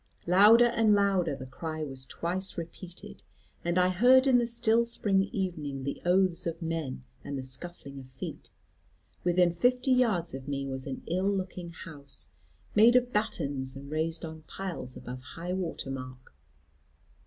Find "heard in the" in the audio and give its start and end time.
3.89-4.47